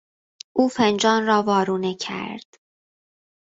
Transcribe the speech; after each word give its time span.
او 0.53 0.67
فنجان 0.69 1.25
را 1.27 1.43
وارونه 1.43 1.95
کرد. 1.95 2.57